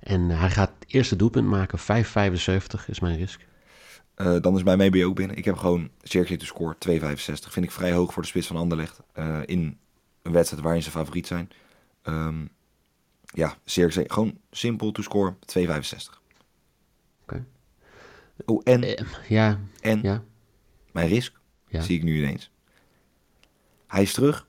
En 0.00 0.28
hij 0.30 0.50
gaat 0.50 0.72
het 0.78 0.92
eerste 0.92 1.16
doelpunt 1.16 1.46
maken, 1.48 1.78
5,75 1.78 2.88
is 2.88 3.00
mijn 3.00 3.16
risk. 3.16 3.46
Eh, 4.14 4.40
dan 4.40 4.56
is 4.56 4.62
bij 4.62 4.76
mij 4.76 5.04
ook 5.04 5.14
binnen. 5.16 5.36
Ik 5.36 5.44
heb 5.44 5.56
gewoon 5.56 5.90
Cirque 6.02 6.36
to 6.36 6.44
score 6.44 6.76
2,65. 6.78 7.52
Vind 7.52 7.64
ik 7.64 7.70
vrij 7.70 7.92
hoog 7.92 8.12
voor 8.12 8.22
de 8.22 8.28
spits 8.28 8.46
van 8.46 8.56
Anderlecht. 8.56 9.00
eh, 9.12 9.40
in 9.44 9.78
een 10.22 10.32
wedstrijd 10.32 10.62
waarin 10.62 10.82
ze 10.82 10.90
favoriet 10.90 11.26
zijn. 11.26 11.48
Ehm, 12.02 12.46
ja, 13.34 13.56
Cirque 13.64 14.04
gewoon 14.06 14.38
simpel 14.50 14.92
to 14.92 15.02
score 15.02 15.34
2,65. 15.58 16.20
Oké. 17.22 17.46
Oh, 18.44 18.60
en, 18.64 18.82
Eh, 18.96 19.06
ja, 19.28 19.60
en 19.80 20.02
ja, 20.02 20.24
mijn 20.92 21.08
risk 21.08 21.40
ja. 21.68 21.80
zie 21.80 21.96
ik 21.96 22.02
nu 22.02 22.16
ineens. 22.18 22.50
Hij 23.86 24.02
is 24.02 24.12
terug. 24.12 24.46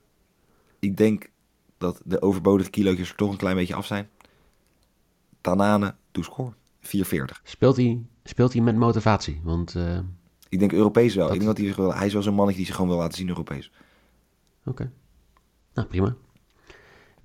Ik 0.78 0.96
denk 0.96 1.30
dat 1.78 2.00
de 2.04 2.22
overbodige 2.22 2.70
kilo's 2.70 2.98
er 2.98 3.14
toch 3.14 3.30
een 3.30 3.36
klein 3.36 3.56
beetje 3.56 3.74
af 3.74 3.86
zijn. 3.86 4.08
Tanane 5.40 5.94
to 6.10 6.22
score 6.22 6.52
4,40. 6.80 7.40
Speelt 7.42 7.76
hij, 7.76 8.04
speelt 8.24 8.52
hij 8.52 8.62
met 8.62 8.76
motivatie? 8.76 9.40
Want, 9.42 9.74
eh, 9.74 9.98
Ik 10.48 10.58
denk 10.58 10.72
Europees 10.72 11.14
wel. 11.14 11.26
Dat- 11.26 11.34
Ik 11.36 11.42
denk 11.42 11.56
dat 11.56 11.76
hij, 11.86 11.96
hij 11.96 12.06
is 12.06 12.12
wel 12.12 12.22
zo'n 12.22 12.34
mannetje 12.34 12.56
die 12.58 12.66
zich 12.66 12.74
gewoon 12.76 12.90
wil 12.90 13.00
laten 13.00 13.18
zien 13.18 13.28
Europees. 13.28 13.72
Oké. 14.64 14.92
Nou, 15.74 15.88
prima. 15.88 16.16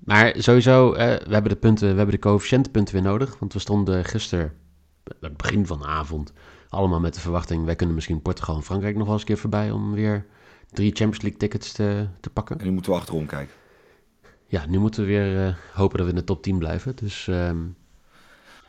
Maar 0.06 0.34
sowieso, 0.38 0.94
eh, 0.94 1.08
we 1.28 1.34
hebben 1.34 1.52
de 1.52 1.58
punten, 1.58 1.90
we 1.90 1.96
hebben 1.96 2.16
de 2.16 2.22
coëfficiëntenpunten 2.22 2.94
weer 2.94 3.04
nodig. 3.04 3.40
Want 3.40 3.54
we 3.54 3.60
stonden 3.60 4.06
gisteren, 4.06 4.54
bij 5.04 5.16
het 5.30 5.38
begin 5.38 5.66
van 5.66 5.80
de 5.80 5.86
avond, 5.86 6.34
allemaal 6.70 7.00
met 7.00 7.14
de 7.14 7.20
verwachting... 7.20 7.66
wij 7.66 7.76
kunnen 7.76 7.96
misschien 7.96 8.22
Portugal 8.22 8.56
en 8.56 8.64
Frankrijk 8.64 8.96
nog 8.96 9.04
wel 9.04 9.14
eens 9.14 9.22
een 9.22 9.28
keer 9.28 9.38
voorbij... 9.38 9.72
om 9.72 9.92
weer 9.94 10.26
drie 10.72 10.90
Champions 10.96 11.22
League 11.22 11.40
tickets 11.40 11.72
te, 11.72 12.08
te 12.20 12.30
pakken. 12.30 12.60
En 12.60 12.66
nu 12.66 12.72
moeten 12.72 12.92
we 12.92 12.98
achterom 12.98 13.26
kijken. 13.26 13.56
Ja, 14.48 14.66
nu 14.66 14.80
moeten 14.80 15.02
we 15.02 15.08
weer 15.08 15.48
eh, 15.48 15.56
hopen 15.74 15.98
dat 15.98 16.06
we 16.06 16.14
in 16.14 16.20
de 16.20 16.26
top 16.26 16.44
10 16.44 16.58
blijven. 16.58 16.96
Dus 16.96 17.28
ehm, 17.28 17.58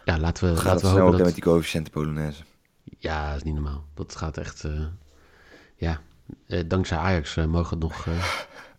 ja, 0.04 0.18
laten 0.18 0.48
we, 0.48 0.56
Gaat 0.56 0.64
laten 0.64 0.94
we 0.94 1.00
hopen 1.00 1.16
dat... 1.16 1.26
met 1.26 1.34
die 1.34 1.44
coëfficiënten 1.44 1.92
Polonaise. 1.92 2.42
Ja, 2.98 3.28
dat 3.28 3.36
is 3.36 3.42
niet 3.42 3.54
normaal. 3.54 3.84
Dat 3.94 4.16
gaat 4.16 4.36
echt... 4.36 4.64
eh, 4.64 4.80
ja, 5.76 6.00
eh, 6.46 6.60
dankzij 6.66 6.98
Ajax 6.98 7.36
eh, 7.36 7.44
mogen 7.44 7.78
we 7.78 7.84
het 7.84 7.94
nog 7.94 8.06
eh, 8.06 8.24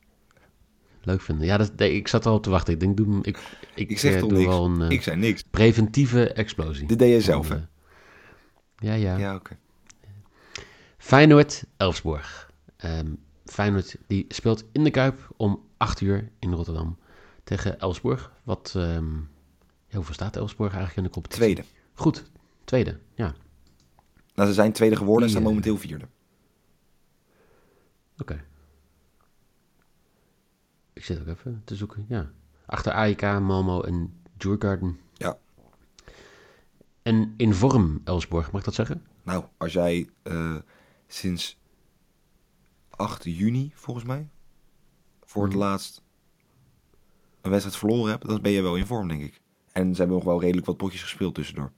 leuk 1.05 1.21
vinden. 1.21 1.45
Ja, 1.45 1.57
dat, 1.57 1.75
nee, 1.75 1.95
ik 1.95 2.07
zat 2.07 2.25
al 2.25 2.35
op 2.35 2.43
te 2.43 2.49
wachten. 2.49 2.73
Ik 2.73 2.79
denk, 2.79 2.97
doe, 2.97 3.19
ik, 3.21 3.39
ik, 3.75 3.89
Ik 3.89 3.99
zeg 3.99 4.13
eh, 4.13 4.19
toch 4.19 4.29
doe 4.29 4.37
niks? 4.37 4.49
wel 4.49 4.65
een 4.65 4.81
eh, 4.81 4.89
Ik 4.89 5.01
zei 5.01 5.17
niks. 5.17 5.43
preventieve 5.49 6.33
explosie. 6.33 6.87
Dit 6.87 6.99
deed 6.99 7.11
je 7.13 7.21
zelf, 7.21 7.49
hè? 7.49 7.57
ja, 8.77 8.93
ja. 8.93 9.17
Ja, 9.17 9.35
oké. 9.35 9.57
Feyenoord, 10.97 11.63
Elfsborg. 11.77 12.51
Ehm 12.77 13.13
Feyenoord 13.45 13.95
die 14.07 14.25
speelt 14.27 14.63
in 14.71 14.83
de 14.83 14.89
Kuip 14.91 15.33
om 15.37 15.61
8 15.77 16.01
uur 16.01 16.29
in 16.39 16.53
Rotterdam 16.53 16.97
tegen 17.43 17.79
Elfsborg. 17.79 18.31
Wat 18.43 18.73
ehm, 18.75 19.15
Ja, 19.87 19.95
hoeveel 19.95 20.13
staat 20.13 20.35
Elfsborg 20.35 20.69
eigenlijk 20.73 20.97
in 20.97 21.03
de 21.03 21.09
competitie? 21.09 21.43
Tweede. 21.43 21.63
Goed, 21.93 22.23
tweede, 22.63 22.99
ja. 23.15 23.33
Nou, 24.35 24.47
ze 24.47 24.53
zijn 24.53 24.71
tweede 24.71 24.95
geworden 24.95 25.23
en 25.23 25.29
staan 25.29 25.43
momenteel 25.43 25.77
vierde. 25.77 26.05
Oké. 28.17 28.43
Ik 30.93 31.03
zit 31.05 31.19
ook 31.19 31.27
even 31.27 31.61
te 31.65 31.75
zoeken, 31.75 32.05
ja. 32.09 32.31
Achter 32.65 32.91
AIK, 32.91 33.21
Malmo 33.21 33.81
en 33.81 34.21
Djurgården. 34.37 34.99
Ja. 35.13 35.37
En 37.01 37.33
in 37.37 37.53
vorm 37.53 38.01
Elfsborg, 38.03 38.51
mag 38.51 38.59
ik 38.59 38.65
dat 38.65 38.73
zeggen? 38.75 39.05
Nou, 39.23 39.45
als 39.57 39.73
jij 39.73 40.09
eh, 40.23 40.55
sinds 41.07 41.57
8 42.89 43.23
juni, 43.23 43.71
volgens 43.75 44.05
mij, 44.05 44.29
voor 45.23 45.43
het 45.43 45.51
Mhm. 45.51 45.61
laatst 45.61 46.01
een 47.41 47.49
wedstrijd 47.51 47.77
verloren 47.77 48.11
hebt, 48.11 48.27
dan 48.27 48.41
ben 48.41 48.51
je 48.51 48.61
wel 48.61 48.75
in 48.75 48.85
vorm, 48.85 49.07
denk 49.07 49.21
ik. 49.21 49.41
En 49.71 49.91
ze 49.93 49.97
hebben 49.97 50.17
nog 50.17 50.25
wel 50.25 50.41
redelijk 50.41 50.65
wat 50.65 50.77
potjes 50.77 51.01
gespeeld 51.01 51.35
tussendoor. 51.35 51.71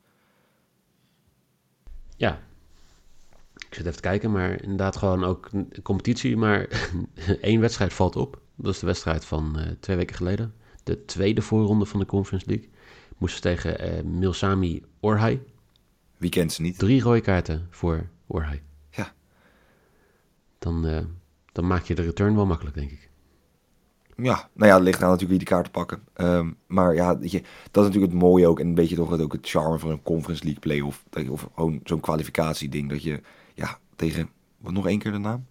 Ja. 2.17 2.39
Ik 3.55 3.73
zit 3.73 3.85
even 3.85 3.95
te 3.95 4.01
kijken, 4.01 4.31
maar 4.31 4.61
inderdaad 4.61 4.95
gewoon 4.95 5.23
ook 5.23 5.49
competitie. 5.83 6.37
Maar 6.37 6.67
één 7.41 7.59
wedstrijd 7.59 7.93
valt 7.93 8.15
op. 8.15 8.41
Dat 8.55 8.73
is 8.73 8.79
de 8.79 8.85
wedstrijd 8.85 9.25
van 9.25 9.59
eh, 9.59 9.71
twee 9.79 9.95
weken 9.97 10.15
geleden. 10.15 10.53
De 10.83 11.05
tweede 11.05 11.41
voorronde 11.41 11.85
van 11.85 11.99
de 11.99 12.05
Conference 12.05 12.47
League. 12.49 12.69
Moesten 13.17 13.41
ze 13.41 13.55
tegen 13.55 13.79
eh, 13.79 14.03
Milsami 14.03 14.83
Orhai. 14.99 15.41
Wie 16.17 16.29
kent 16.29 16.53
ze 16.53 16.61
niet? 16.61 16.77
Drie 16.79 17.01
rode 17.01 17.21
kaarten 17.21 17.67
voor 17.69 18.07
Orhai. 18.27 18.61
Ja. 18.89 19.13
Dan, 20.59 20.85
eh, 20.87 20.99
dan 21.51 21.67
maak 21.67 21.83
je 21.83 21.95
de 21.95 22.01
return 22.01 22.35
wel 22.35 22.45
makkelijk, 22.45 22.75
denk 22.75 22.91
ik. 22.91 23.09
Ja, 24.17 24.49
nou 24.53 24.69
ja, 24.69 24.75
het 24.75 24.83
ligt 24.83 24.95
aan 25.03 25.09
natuurlijk 25.09 25.29
wie 25.29 25.37
die 25.39 25.47
kaarten 25.47 25.71
pakken. 25.71 26.01
Ehm, 26.13 26.51
maar 26.67 26.93
ja, 26.95 27.17
weet 27.19 27.31
je, 27.31 27.39
dat 27.71 27.83
is 27.83 27.89
natuurlijk 27.89 28.11
het 28.11 28.21
mooie 28.21 28.47
ook. 28.47 28.59
En 28.59 28.67
een 28.67 28.75
beetje 28.75 28.95
toch 28.95 29.09
het, 29.09 29.21
ook 29.21 29.33
het 29.33 29.49
charme 29.49 29.79
van 29.79 29.89
een 29.89 30.03
Conference 30.03 30.43
League 30.43 30.61
play-off. 30.61 31.03
Dat 31.09 31.23
je- 31.23 31.31
Of 31.31 31.47
gewoon 31.55 31.79
zo'n 31.83 31.99
kwalificatieding. 31.99 32.89
Dat 32.89 33.03
je, 33.03 33.21
ja, 33.53 33.79
tegen, 33.95 34.29
wat 34.57 34.73
nog 34.73 34.87
één 34.87 34.99
keer 34.99 35.11
de 35.11 35.17
naam? 35.17 35.45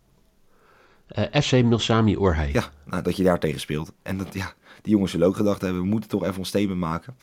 Eh, 1.15 1.43
FC 1.43 1.53
Milsami 1.53 2.17
Orhai. 2.17 2.53
Ja, 2.53 2.71
nou, 2.85 3.03
dat 3.03 3.17
je 3.17 3.23
daar 3.23 3.39
tegen 3.39 3.61
speelt. 3.61 3.93
En 4.03 4.19
dat, 4.19 4.35
ja, 4.35 4.55
die 4.83 4.93
jongens 4.93 5.11
zullen 5.11 5.27
ook 5.27 5.37
gedacht 5.37 5.61
hebben, 5.61 5.81
we 5.83 5.87
moeten 5.89 6.11
toch 6.11 6.25
even 6.25 6.39
ons 6.39 6.49
statement 6.49 6.81
maken. 6.81 7.17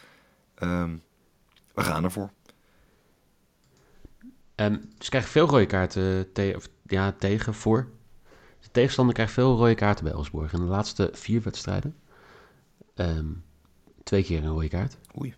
Ehm, 0.55 0.95
we 1.73 1.81
gaan 1.81 2.03
ervoor. 2.03 2.29
Ehm, 4.55 4.77
ze 4.99 5.09
krijgen 5.09 5.31
veel 5.31 5.47
rode 5.47 5.65
kaarten 5.65 6.31
te- 6.33 6.53
of, 6.55 6.69
ja, 6.87 7.11
tegen, 7.11 7.53
voor. 7.53 7.87
De 8.59 8.71
tegenstander 8.71 9.13
krijgt 9.13 9.33
veel 9.33 9.57
rode 9.57 9.75
kaarten 9.75 10.03
bij 10.03 10.13
Elsborg. 10.13 10.53
In 10.53 10.59
de 10.59 10.65
laatste 10.65 11.09
vier 11.13 11.41
wedstrijden. 11.41 11.95
ehm, 12.95 13.25
twee 14.03 14.23
keer 14.23 14.43
een 14.43 14.49
rode 14.49 14.67
kaart. 14.69 14.97
Oei. 15.21 15.35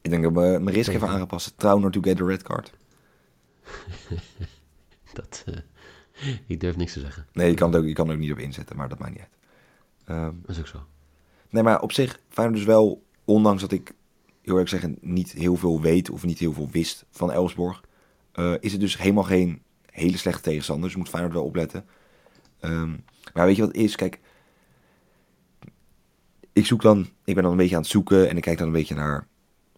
Ik 0.00 0.10
denk 0.10 0.22
dat 0.22 0.32
we 0.32 0.38
mijn 0.38 0.70
risk 0.70 0.88
even 0.88 1.00
Tegen. 1.00 1.14
aangepassen. 1.14 1.56
Trauner 1.56 1.90
to 1.90 2.00
get 2.00 2.16
the 2.16 2.24
red 2.24 2.42
card. 2.42 2.72
Dat, 5.12 5.42
eh, 5.46 5.54
ik 6.46 6.60
durf 6.60 6.76
niks 6.76 6.92
te 6.92 7.00
zeggen. 7.00 7.26
Nee, 7.32 7.48
je 7.48 7.54
kan, 7.54 7.72
het 7.72 7.80
ook, 7.80 7.86
je 7.86 7.92
kan 7.92 8.08
er 8.08 8.14
ook 8.14 8.20
niet 8.20 8.32
op 8.32 8.38
inzetten, 8.38 8.76
maar 8.76 8.88
dat 8.88 8.98
maakt 8.98 9.12
niet 9.12 9.20
uit. 9.20 9.36
Ehm, 10.04 10.34
Dat 10.42 10.50
is 10.50 10.58
ook 10.58 10.66
zo. 10.66 10.86
Nee, 11.50 11.62
maar 11.62 11.80
op 11.80 11.92
zich, 11.92 12.20
Feyenoord 12.28 12.58
dus 12.58 12.66
wel, 12.66 13.02
ondanks 13.24 13.60
dat 13.60 13.72
ik, 13.72 13.94
heel 14.26 14.52
eerlijk 14.52 14.68
zeggen, 14.68 14.98
niet 15.00 15.32
heel 15.32 15.56
veel 15.56 15.80
weet 15.80 16.10
of 16.10 16.24
niet 16.24 16.38
heel 16.38 16.52
veel 16.52 16.68
wist 16.70 17.04
van 17.10 17.32
Elfsborg, 17.32 17.82
eh, 18.32 18.54
is 18.60 18.72
het 18.72 18.80
dus 18.80 18.98
helemaal 18.98 19.24
geen 19.24 19.62
hele 19.90 20.16
slechte 20.16 20.42
tegenstander. 20.42 20.88
Dus 20.88 20.96
moet 20.96 21.08
Feyenoord 21.08 21.34
wel 21.34 21.44
opletten. 21.44 21.84
Ehm, 22.60 22.90
maar 23.34 23.46
weet 23.46 23.56
je 23.56 23.62
wat 23.62 23.72
het 23.72 23.80
is? 23.80 23.96
Kijk, 23.96 24.20
ik 26.52 26.66
zoek 26.66 26.82
dan, 26.82 27.08
ik 27.24 27.34
ben 27.34 27.42
dan 27.42 27.52
een 27.52 27.58
beetje 27.58 27.76
aan 27.76 27.82
het 27.82 27.90
zoeken 27.90 28.28
en 28.28 28.36
ik 28.36 28.42
kijk 28.42 28.58
dan 28.58 28.66
een 28.66 28.72
beetje 28.72 28.94
naar 28.94 29.26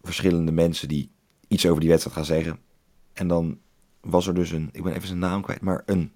verschillende 0.01 0.51
mensen 0.51 0.87
die 0.87 1.11
iets 1.47 1.65
over 1.65 1.79
die 1.79 1.89
wedstrijd 1.89 2.15
gaan 2.15 2.25
zeggen. 2.25 2.59
En 3.13 3.27
dan 3.27 3.59
was 4.01 4.27
er 4.27 4.33
dus 4.33 4.51
een, 4.51 4.69
ik 4.71 4.83
ben 4.83 4.93
even 4.93 5.07
zijn 5.07 5.19
naam 5.19 5.41
kwijt, 5.41 5.61
maar 5.61 5.83
een, 5.85 6.11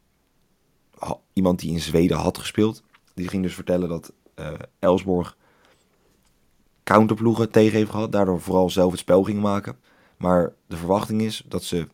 iemand 1.33 1.59
die 1.59 1.71
in 1.71 1.79
Zweden 1.79 2.17
had 2.17 2.37
gespeeld. 2.37 2.83
Die 3.13 3.27
ging 3.27 3.43
dus 3.43 3.53
vertellen 3.53 3.89
dat 3.89 4.13
eh 4.35 4.53
Elsborg 4.79 5.37
counterploegen 6.83 7.51
tegen 7.51 7.77
heeft 7.77 7.91
gehad. 7.91 8.11
Daardoor 8.11 8.41
vooral 8.41 8.69
zelf 8.69 8.91
het 8.91 8.99
spel 8.99 9.23
gingen 9.23 9.41
maken. 9.41 9.77
Maar 10.17 10.53
de 10.67 10.77
verwachting 10.77 11.21
is 11.21 11.43
dat 11.47 11.63
ze, 11.63 11.87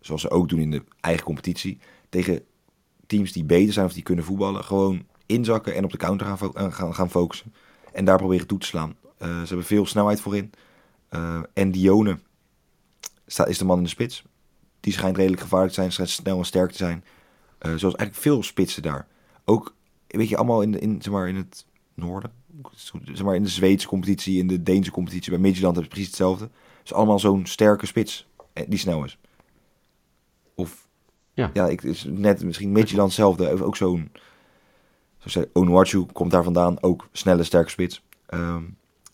zoals 0.00 0.20
ze 0.20 0.30
ook 0.30 0.48
doen 0.48 0.58
in 0.58 0.70
de 0.70 0.82
eigen 1.00 1.24
competitie, 1.24 1.78
tegen 2.08 2.44
teams 3.06 3.32
die 3.32 3.44
beter 3.44 3.72
zijn 3.72 3.86
of 3.86 3.92
die 3.92 4.02
kunnen 4.02 4.24
voetballen, 4.24 4.64
gewoon 4.64 5.06
inzakken 5.26 5.74
en 5.74 5.84
op 5.84 5.90
de 5.90 5.96
counter 5.96 6.26
gaan, 6.26 6.52
eh, 6.54 6.72
gaan, 6.72 6.94
gaan 6.94 7.10
focussen. 7.10 7.54
En 7.92 8.04
daar 8.04 8.16
proberen 8.16 8.46
toe 8.46 8.58
te 8.58 8.66
slaan. 8.66 8.96
Eh, 9.18 9.28
ze 9.28 9.46
hebben 9.46 9.66
veel 9.66 9.86
snelheid 9.86 10.20
voorin. 10.20 10.50
Eh 11.08 11.40
en 11.52 11.70
Dione 11.70 12.18
is 13.24 13.58
de 13.58 13.64
man 13.64 13.78
in 13.78 13.82
de 13.82 13.88
spits. 13.88 14.24
Die 14.80 14.92
schijnt 14.92 15.16
redelijk 15.16 15.42
gevaarlijk 15.42 15.72
te 15.72 15.80
zijn, 15.80 15.92
schijnt 15.92 16.10
snel 16.10 16.38
en 16.38 16.44
sterk 16.44 16.70
te 16.70 16.76
zijn. 16.76 17.04
Eh, 17.66 17.78
zoals 17.78 17.94
eigenlijk 17.94 18.14
veel 18.14 18.42
spitsen 18.42 18.82
daar. 18.82 19.06
Ook, 19.44 19.74
weet 20.06 20.28
je, 20.28 20.36
allemaal 20.36 20.62
in, 20.62 20.72
de, 20.72 20.78
in, 20.78 21.02
zeg 21.02 21.12
maar, 21.12 21.28
in 21.28 21.36
het 21.36 21.66
noorden. 21.94 22.32
Zeg 23.04 23.22
maar 23.22 23.34
in 23.34 23.42
de 23.42 23.48
Zweedse 23.48 23.86
competitie, 23.86 24.38
in 24.38 24.46
de 24.46 24.62
Deense 24.62 24.90
competitie. 24.90 25.30
Bij 25.30 25.40
Midtjylland 25.40 25.74
hebben 25.74 25.92
ze 25.92 26.00
precies 26.00 26.18
hetzelfde. 26.18 26.50
Dus 26.82 26.92
allemaal 26.92 27.18
zo'n 27.18 27.46
sterke 27.46 27.86
spits 27.86 28.26
eh, 28.52 28.64
die 28.68 28.78
snel 28.78 29.04
is. 29.04 29.18
Of, 30.54 30.88
Ja. 31.34 31.50
ja 31.54 31.66
ik, 31.66 31.82
is 31.82 32.04
net 32.08 32.44
misschien 32.44 32.72
Midtjylland 32.72 33.08
hetzelfde. 33.08 33.64
Ook 33.64 33.76
zo'n, 33.76 34.10
zoals 35.18 35.32
zei, 35.32 35.46
Onuachu 35.52 36.06
komt 36.12 36.30
daar 36.30 36.44
vandaan. 36.44 36.82
Ook 36.82 37.08
snelle, 37.12 37.42
sterke 37.42 37.70
spits. 37.70 38.02
Ehm, 38.26 38.64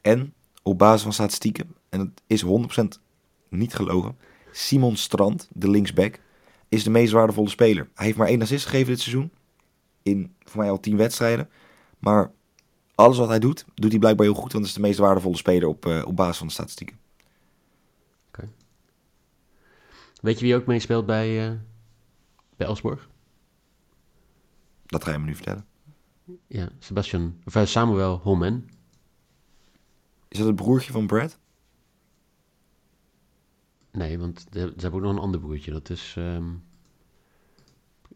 en 0.00 0.34
op 0.62 0.78
basis 0.78 1.02
van 1.02 1.12
statistieken, 1.12 1.74
en 1.88 2.00
het 2.00 2.22
is 2.26 2.42
100% 2.42 3.00
niet 3.48 3.74
gelogen. 3.74 4.16
Simon 4.50 4.96
Strand, 4.96 5.48
de 5.52 5.70
linksback, 5.70 6.20
is 6.72 6.84
de 6.84 6.90
meest 6.90 7.12
waardevolle 7.12 7.48
speler. 7.48 7.90
Hij 7.94 8.06
heeft 8.06 8.18
maar 8.18 8.28
één 8.28 8.42
assist 8.42 8.64
gegeven 8.64 8.92
dit 8.92 9.00
seizoen. 9.00 9.30
In 10.02 10.34
voor 10.38 10.60
mij 10.60 10.70
al 10.70 10.80
tien 10.80 10.96
wedstrijden. 10.96 11.48
Maar 11.98 12.32
alles 12.94 13.18
wat 13.18 13.28
hij 13.28 13.38
doet, 13.38 13.64
doet 13.74 13.90
hij 13.90 13.98
blijkbaar 13.98 14.26
heel 14.26 14.34
goed. 14.34 14.52
Want 14.52 14.64
het 14.64 14.74
is 14.76 14.80
de 14.80 14.80
meest 14.80 14.98
waardevolle 14.98 15.36
speler 15.36 15.68
op, 15.68 15.86
eh, 15.86 16.02
op 16.06 16.16
basis 16.16 16.36
van 16.36 16.46
de 16.46 16.52
statistieken. 16.52 17.00
Weet 20.20 20.38
je 20.38 20.44
wie 20.44 20.54
ook 20.54 20.66
meespeelt 20.66 21.06
bij, 21.06 21.48
eh 21.48 21.54
bij 22.56 22.66
Elsborg? 22.66 23.08
Dat 24.86 25.04
ga 25.04 25.12
je 25.12 25.18
me 25.18 25.24
nu 25.24 25.34
vertellen. 25.34 25.66
Ja, 26.46 26.68
Sebastian, 26.78 27.40
of 27.44 27.54
eh, 27.54 27.64
Samuel 27.64 28.18
Holmen. 28.22 28.68
Is 30.28 30.38
dat 30.38 30.46
het 30.46 30.56
broertje 30.56 30.92
van 30.92 31.06
Brad? 31.06 31.38
Nee, 33.92 34.18
want 34.18 34.52
de- 34.52 34.72
ze 34.76 34.80
hebben 34.82 35.00
ook 35.00 35.06
nog 35.06 35.14
een 35.16 35.22
ander 35.22 35.40
broertje. 35.40 35.70
Dat 35.72 35.90
is 35.90 36.14
ehm, 36.18 36.50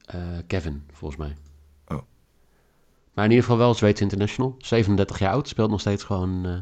eh, 0.04 0.38
Kevin, 0.46 0.84
volgens 0.92 1.20
mij. 1.20 1.36
Oh. 1.86 2.02
Maar 3.14 3.24
in 3.24 3.30
ieder 3.30 3.44
geval 3.44 3.58
wel 3.58 3.74
Zweeds 3.74 4.00
international. 4.00 4.54
37 4.58 5.18
jaar 5.18 5.32
oud, 5.32 5.48
speelt 5.48 5.70
nog 5.70 5.80
steeds 5.80 6.04
gewoon 6.04 6.46
eh, 6.46 6.58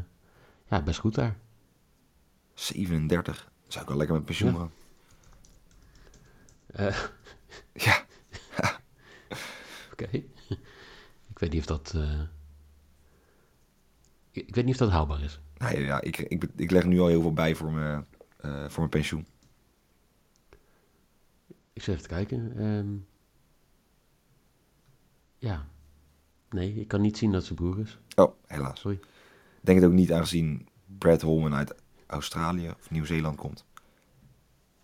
ja, 0.69 0.81
best 0.81 0.99
goed 0.99 1.15
daar. 1.15 1.37
37. 2.53 3.51
Zou 3.67 3.83
ik 3.83 3.89
wel 3.89 3.97
lekker 3.97 4.15
met 4.15 4.25
pensioen 4.25 4.51
Ja. 4.53 4.57
gaan. 4.57 4.71
Eh, 6.67 6.97
Ja. 7.85 8.05
Oké. 9.91 10.07
ik 11.29 11.39
weet 11.39 11.51
niet 11.51 11.59
of 11.59 11.65
dat... 11.65 11.93
ik, 14.31 14.47
ik 14.47 14.55
weet 14.55 14.65
niet 14.65 14.73
of 14.73 14.79
dat 14.79 14.89
haalbaar 14.89 15.21
is. 15.21 15.39
Nee, 15.57 15.83
ja, 15.83 16.01
ik, 16.01 16.17
ik, 16.17 16.47
ik 16.55 16.71
leg 16.71 16.83
nu 16.85 16.99
al 16.99 17.07
heel 17.07 17.21
veel 17.21 17.33
bij 17.33 17.55
voor 17.55 17.71
mijn, 17.71 18.05
voor 18.67 18.79
mijn 18.79 18.89
pensioen. 18.89 19.25
Ik 21.73 21.81
zit 21.83 21.87
even 21.95 22.01
te 22.01 22.07
kijken. 22.15 22.53
ehm. 22.57 22.87
ja. 25.37 25.65
Nee, 26.49 26.73
ik 26.75 26.87
kan 26.87 27.01
niet 27.01 27.17
zien 27.17 27.31
dat 27.31 27.43
ze 27.45 27.53
broer 27.53 27.79
is. 27.79 27.99
Oh, 28.15 28.33
helaas. 28.47 28.79
Sorry. 28.79 28.99
Denk 29.61 29.79
het 29.79 29.87
ook 29.87 29.95
niet 29.95 30.11
aangezien 30.13 30.67
Brad 30.97 31.21
Holman 31.21 31.53
uit 31.55 31.75
Australië 32.07 32.69
of 32.69 32.89
Nieuw-Zeeland 32.91 33.37
komt. 33.37 33.65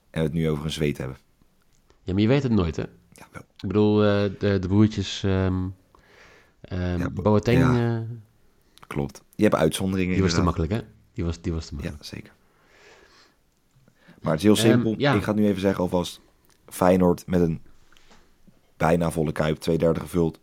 En 0.09 0.19
we 0.19 0.25
het 0.25 0.33
nu 0.33 0.49
over 0.49 0.65
een 0.65 0.71
zweet 0.71 0.97
hebben. 0.97 1.17
Ja, 2.03 2.13
maar 2.13 2.21
je 2.21 2.27
weet 2.27 2.43
het 2.43 2.51
nooit, 2.51 2.75
hè? 2.75 2.83
Ja, 3.13 3.27
wel. 3.31 3.41
Ik 3.41 3.67
bedoel, 3.67 4.03
eh, 4.03 4.23
de, 4.39 4.59
de 4.59 4.67
broertjes... 4.67 5.23
ehm 5.23 5.67
ehm, 6.61 6.97
Ja, 6.99 7.09
Bo- 7.09 7.21
Boateng, 7.21 7.59
ja. 7.59 7.97
eh, 7.99 8.09
Klopt. 8.87 9.21
Je 9.35 9.43
hebt 9.43 9.55
uitzonderingen. 9.55 10.13
die 10.13 10.23
was 10.23 10.33
te 10.33 10.41
makkelijk, 10.41 10.71
hè? 10.71 10.81
Die 11.13 11.23
was, 11.23 11.41
die 11.41 11.53
was 11.53 11.65
te 11.65 11.73
makkelijk. 11.73 12.01
Ja, 12.03 12.07
zeker. 12.09 12.31
Maar 14.21 14.31
het 14.33 14.43
is 14.43 14.47
heel 14.47 14.57
Ehm, 14.57 14.73
simpel. 14.81 14.95
ja. 14.97 15.13
Ik 15.13 15.23
ga 15.23 15.31
het 15.31 15.39
nu 15.39 15.47
even 15.47 15.61
zeggen 15.61 15.81
alvast. 15.83 16.21
Feyenoord 16.65 17.27
met 17.27 17.41
een 17.41 17.61
bijna 18.77 19.11
volle 19.11 19.31
kuip, 19.31 19.57
twee 19.57 19.77
derde 19.77 19.99
gevuld. 19.99 20.39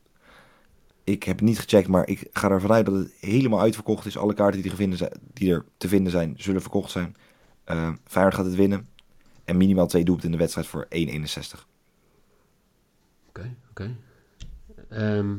Ik 1.05 1.23
heb 1.23 1.41
niet 1.41 1.59
gecheckt, 1.59 1.89
maar 1.89 2.09
ik 2.09 2.29
ga 2.33 2.51
ervan 2.51 2.73
uit 2.73 2.87
dat 2.87 2.95
het 2.95 3.13
helemaal 3.21 3.61
uitverkocht 3.61 4.07
is. 4.07 4.17
Alle 4.19 4.35
kaarten 4.35 4.63
die 4.63 4.71
er, 4.91 4.97
zijn, 4.97 5.13
die 5.33 5.53
er 5.53 5.65
te 5.77 5.89
vinden 5.89 6.13
zijn, 6.13 6.35
zullen 6.37 6.61
verkocht 6.61 6.91
zijn. 6.91 7.17
Ehm 7.65 7.95
Feyenoord 8.05 8.35
gaat 8.37 8.45
het 8.45 8.55
winnen. 8.55 8.89
En 9.45 9.57
minimaal 9.57 9.87
twee 9.87 10.05
doelpunten 10.05 10.31
in 10.33 10.37
de 10.39 10.43
wedstrijd 10.43 10.67
voor 10.69 10.87
1,61. 10.91 11.67
Oké, 13.29 13.55
oké. 13.71 13.97
Ehm, 14.89 15.37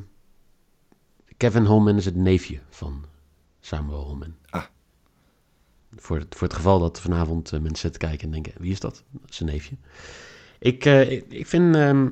Kevin 1.37 1.65
Holman 1.65 1.95
is 1.97 2.05
het 2.05 2.15
neefje 2.15 2.59
van 2.69 3.05
Samuel 3.59 4.03
Holman. 4.03 4.33
Voor, 5.95 6.17
het, 6.17 6.35
voor 6.35 6.47
het 6.47 6.55
geval 6.55 6.79
dat 6.79 7.01
vanavond 7.01 7.51
mensen 7.51 7.77
zitten 7.77 8.01
kijken 8.01 8.25
en 8.25 8.31
denken, 8.31 8.53
wie 8.57 8.71
is 8.71 8.79
dat? 8.79 9.03
Zijn 9.25 9.49
neefje. 9.49 9.75
Ik, 10.59 10.85
ik, 10.85 11.25
ik, 11.29 11.47
vind... 11.47 11.75
Ehm, 11.75 12.07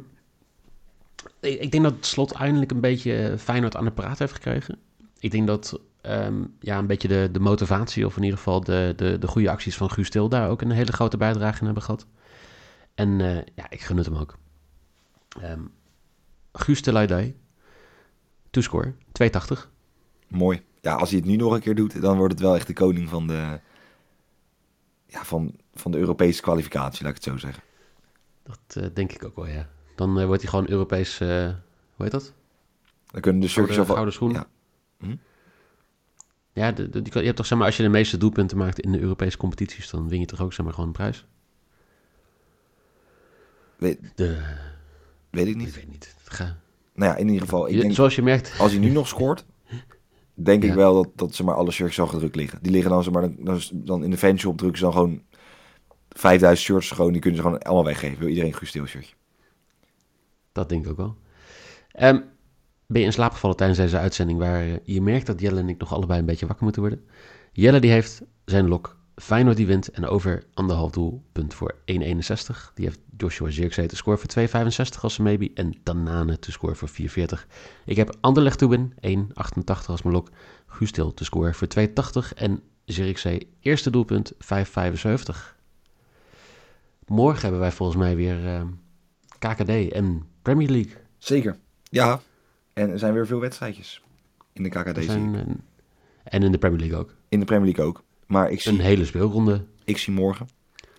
ik, 1.40 1.72
denk 1.72 1.84
dat 1.84 1.94
slot 2.00 2.32
eindelijk 2.32 2.72
een 2.72 2.80
beetje 2.80 3.36
Feyenoord 3.38 3.76
aan 3.76 3.86
de 3.86 3.92
praat 3.92 4.20
heeft 4.20 4.34
gekregen. 4.34 4.80
Ik 5.20 5.32
denk 5.32 5.48
dat 5.48 5.80
Ehm, 6.08 6.44
ja, 6.60 6.78
een 6.78 6.88
beetje 6.88 7.08
de, 7.08 7.30
de 7.32 7.40
motivatie, 7.40 8.06
of 8.06 8.18
in 8.18 8.24
ieder 8.24 8.38
geval 8.38 8.62
de, 8.62 8.94
de, 8.96 9.18
de 9.18 9.28
goede 9.28 9.50
acties 9.50 9.78
van 9.78 9.92
Guus 9.92 10.10
Til 10.10 10.30
daar 10.30 10.50
ook 10.50 10.62
een 10.62 10.72
hele 10.72 10.92
grote 10.92 11.18
bijdrage 11.18 11.60
in 11.60 11.66
hebben 11.66 11.84
gehad. 11.84 12.08
En 12.96 13.20
ja, 13.56 13.70
ik 13.70 13.82
gun 13.82 13.98
hem 13.98 14.16
ook. 14.16 14.38
Um, 15.44 15.72
Guus 16.52 16.82
Til 16.82 17.34
toescore, 18.50 18.94
280. 19.12 19.72
Mooi. 20.28 20.66
Ja, 20.82 20.96
als 20.96 21.10
hij 21.10 21.20
het 21.20 21.28
nu 21.28 21.36
nog 21.36 21.54
een 21.54 21.60
keer 21.60 21.76
doet, 21.76 22.02
dan 22.02 22.18
wordt 22.18 22.34
het 22.34 22.42
wel 22.42 22.56
echt 22.56 22.68
de 22.68 22.74
koning 22.74 23.10
van 23.10 23.28
de, 23.28 23.60
ja, 25.06 25.24
van, 25.26 25.56
van 25.74 25.92
de 25.92 25.98
Europese 25.98 26.42
kwalificatie, 26.42 27.04
laat 27.04 27.18
ik 27.18 27.24
het 27.24 27.34
zo 27.34 27.38
zeggen. 27.38 27.64
Dat 28.44 28.84
uh, 28.84 28.86
denk 28.94 29.12
ik 29.12 29.26
ook 29.26 29.36
wel, 29.36 29.48
ja. 29.48 29.70
Dan 29.96 30.20
uh, 30.20 30.26
wordt 30.26 30.42
hij 30.42 30.50
gewoon 30.50 30.70
Europees, 30.70 31.20
uh, 31.20 31.28
hoe 31.96 32.06
heet 32.06 32.12
dat? 32.12 32.34
Dan 33.12 33.22
kunnen 33.22 33.42
de 33.42 33.48
Gouden, 33.48 33.86
gouden 33.86 34.14
schoen. 34.14 34.32
Ja. 34.32 34.48
Hm? 34.98 35.16
Ja, 36.54 36.72
de, 36.72 36.90
de, 36.90 37.02
je 37.12 37.20
hebt 37.20 37.36
toch 37.36 37.46
zeg 37.46 37.58
maar, 37.58 37.68
als 37.68 37.78
je 37.78 37.84
de 37.84 37.90
meeste 37.90 38.18
doelpunten 38.18 38.58
maakt 38.58 38.80
in 38.80 38.92
de 38.92 39.00
Europese 39.00 39.38
competities, 39.38 39.90
dan 39.90 40.10
win 40.10 40.20
je 40.20 40.26
toch 40.26 40.42
ook 40.42 40.54
zeg 40.54 40.66
maar 40.66 40.74
gewoon 40.74 40.90
een 40.90 40.96
prijs? 40.96 41.26
Weet, 43.78 44.00
de, 44.16 44.42
weet 45.30 45.48
ik 45.48 45.56
niet. 45.56 45.68
Ik 45.68 45.76
weet 45.76 45.90
niet. 45.90 46.16
Ga. 46.24 46.58
Nou 46.94 47.12
ja, 47.12 47.18
in 47.18 47.28
ieder 47.28 47.42
geval. 47.42 47.70
Ik 47.70 47.82
denk, 47.82 47.94
Zoals 47.94 48.16
je 48.16 48.22
merkt. 48.22 48.60
Als 48.60 48.72
hij 48.72 48.80
nu 48.80 48.90
nog 48.90 49.08
scoort, 49.08 49.46
denk 50.44 50.64
ik 50.64 50.74
wel 50.74 50.94
dat, 50.94 51.10
dat 51.16 51.36
ze 51.36 51.44
maar 51.44 51.56
alle 51.56 51.72
shirts 51.72 52.00
al 52.00 52.08
gedrukt 52.08 52.36
liggen. 52.36 52.60
Die 52.62 52.72
liggen 52.72 52.92
dan, 52.92 53.04
zeg 53.04 53.14
maar, 53.14 53.30
dan, 53.38 53.62
dan 53.72 54.04
in 54.04 54.12
de 54.12 54.18
fanshop 54.18 54.58
drukken 54.58 54.78
ze 54.78 54.84
dan 54.84 54.94
gewoon 54.94 55.22
5000 56.10 56.68
shirts 56.68 56.92
gewoon. 56.92 57.12
Die 57.12 57.22
kunnen 57.22 57.40
ze 57.40 57.46
gewoon 57.46 57.62
allemaal 57.62 57.86
weggeven. 57.86 58.20
Wil 58.20 58.28
iedereen 58.28 58.50
een 58.50 58.58
goed 58.58 58.68
shirtje. 58.68 59.16
Dat 60.52 60.70
denk 60.70 60.86
ik 60.86 60.92
ook 60.92 60.98
wel. 60.98 61.16
Um, 62.00 62.24
ben 62.88 63.02
je 63.02 63.08
in 63.08 63.14
slaap 63.14 63.32
gevallen 63.32 63.58
tijdens 63.58 63.80
deze 63.80 63.98
uitzending 63.98 64.40
waar 64.40 64.80
je 64.84 65.02
merkt 65.02 65.26
dat 65.26 65.42
Jelle 65.42 65.60
en 65.60 65.70
ik 65.70 65.78
nog 65.78 65.94
allebei 65.94 66.20
een 66.20 66.26
beetje 66.26 66.46
wakker 66.46 66.64
moeten 66.64 66.82
worden. 66.82 67.06
Jelle 67.52 67.80
die 67.80 67.92
heeft 67.92 68.22
zijn 68.46 68.68
lok 68.68 68.97
Feyenoord 69.22 69.58
die 69.58 69.68
wint 69.68 69.90
en 69.90 70.06
over 70.06 70.44
anderhalf 70.54 70.92
doelpunt 70.92 71.54
voor 71.54 71.76
1,61. 71.76 71.84
Die 72.74 72.86
heeft 72.86 73.00
Joshua 73.18 73.50
Zirkzee 73.50 73.88
te 73.88 73.96
scoren 73.96 74.20
voor 74.20 74.64
2,65 74.96 75.00
als 75.02 75.18
maybe 75.18 75.52
en 75.54 75.76
Danane 75.84 76.40
te 76.40 76.52
scoren 76.52 76.76
voor 76.76 76.90
4,40. 76.90 76.96
Ik 77.86 77.96
heb 77.96 78.16
Anderlecht 78.22 78.58
to 78.58 78.68
win, 78.68 78.94
1,88 78.94 79.86
als 79.88 80.02
mijn 80.02 80.16
lok. 80.16 80.30
Gustil 80.66 81.14
te 81.14 81.24
scoren 81.24 81.54
voor 81.54 81.68
2,80 81.80 81.88
en 82.36 82.62
Zirkzee 82.86 83.54
eerste 83.60 83.90
doelpunt 83.90 84.34
5,75. 84.34 84.40
Morgen 87.06 87.42
hebben 87.42 87.60
wij 87.60 87.72
volgens 87.72 87.98
mij 87.98 88.16
weer 88.16 88.40
uh, 88.40 88.60
eh, 88.60 88.68
KKD 89.40 89.92
en 89.92 90.28
Premier 90.42 90.70
League. 90.70 90.94
Zeker, 91.18 91.58
ja. 91.84 92.22
En 92.74 92.90
er 92.90 93.00
zijn 93.00 93.14
weer 93.14 93.28
veel 93.28 93.40
wedstrijdjes 93.40 94.02
in 94.54 94.64
de 94.64 94.70
KKD. 94.70 95.04
Zijn, 95.04 95.64
en 96.24 96.44
in 96.44 96.52
de 96.52 96.58
Premier 96.58 96.80
League 96.80 96.98
ook. 96.98 97.16
In 97.30 97.40
de 97.40 97.46
Premier 97.46 97.66
League 97.66 97.86
ook. 97.86 98.06
Maar 98.28 98.52
ik 98.52 98.62
zie, 98.62 98.72
een 98.72 98.80
hele 98.80 99.06
speelronde. 99.06 99.66
Ik 99.84 99.98
zie 99.98 100.14
morgen 100.14 100.48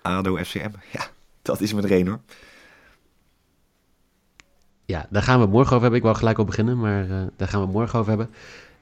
ADO 0.02 0.36
FCM. 0.36 0.70
Ja, 0.92 1.06
dat 1.42 1.60
is 1.60 1.72
reen 1.72 2.06
hoor. 2.06 2.20
Ja, 4.84 5.06
daar 5.10 5.22
gaan 5.22 5.40
we 5.40 5.46
morgen 5.46 5.70
over 5.70 5.80
hebben. 5.80 5.98
Ik 5.98 6.04
wou 6.04 6.16
gelijk 6.16 6.38
op 6.38 6.46
beginnen, 6.46 6.78
maar 6.78 7.08
uh, 7.08 7.22
daar 7.36 7.48
gaan 7.48 7.60
we 7.60 7.66
morgen 7.66 7.98
over 7.98 8.08
hebben. 8.08 8.34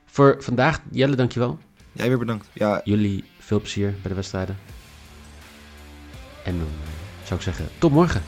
Voor 0.04 0.36
vandaag, 0.38 0.80
Jelle, 0.90 1.16
dankjewel. 1.16 1.58
Jij 1.92 2.08
weer 2.08 2.18
bedankt. 2.18 2.48
Ja. 2.52 2.80
Jullie 2.84 3.24
veel 3.38 3.58
plezier 3.58 3.90
bij 3.90 4.08
de 4.10 4.14
wedstrijden. 4.14 4.56
En 6.44 6.58
dan 6.58 6.66
uh, 6.66 7.24
zou 7.24 7.38
ik 7.38 7.44
zeggen, 7.44 7.68
tot 7.78 7.92
morgen. 7.92 8.22